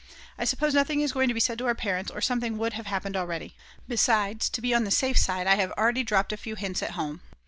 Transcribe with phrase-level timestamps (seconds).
[0.35, 2.87] I suppose nothing is going to be said to our parents or something would have
[2.87, 3.55] happened already.
[3.87, 6.93] Besides, to be on the safe side, I have already dropped a few hints at
[6.97, 7.21] home.